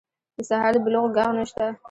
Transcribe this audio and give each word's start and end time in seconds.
د 0.37 0.37
سهار 0.49 0.73
د 0.75 0.77
بلوغ 0.85 1.05
ږغ 1.15 1.27
نشته 1.39 1.65